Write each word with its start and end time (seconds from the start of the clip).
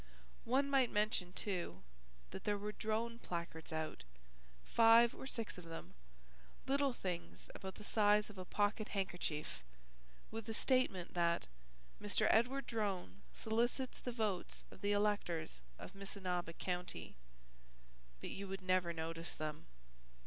One 0.45 0.67
might 0.67 0.89
mention, 0.91 1.31
too, 1.31 1.83
that 2.31 2.43
there 2.43 2.57
were 2.57 2.71
Drone 2.71 3.19
placards 3.19 3.71
out, 3.71 4.03
five 4.65 5.13
or 5.13 5.27
six 5.27 5.59
of 5.59 5.65
them, 5.65 5.93
little 6.65 6.91
things 6.91 7.51
about 7.53 7.75
the 7.75 7.83
size 7.83 8.27
of 8.27 8.39
a 8.39 8.43
pocket 8.43 8.87
handkerchief, 8.97 9.61
with 10.31 10.49
a 10.49 10.55
statement 10.55 11.13
that 11.13 11.45
"Mr. 12.01 12.25
Edward 12.31 12.65
Drone 12.65 13.21
solicits 13.35 13.99
the 13.99 14.11
votes 14.11 14.63
of 14.71 14.81
the 14.81 14.91
electors 14.91 15.61
of 15.77 15.93
Missinaba 15.93 16.53
County." 16.53 17.13
But 18.21 18.31
you 18.31 18.47
would 18.47 18.63
never 18.63 18.93
notice 18.93 19.33
them. 19.33 19.67